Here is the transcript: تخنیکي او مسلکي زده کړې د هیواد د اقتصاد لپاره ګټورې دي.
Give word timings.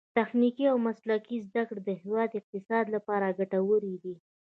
تخنیکي 0.17 0.65
او 0.71 0.77
مسلکي 0.87 1.37
زده 1.47 1.63
کړې 1.67 1.81
د 1.85 1.89
هیواد 2.01 2.27
د 2.31 2.35
اقتصاد 2.41 2.85
لپاره 2.95 3.35
ګټورې 3.39 3.95
دي. 4.03 4.15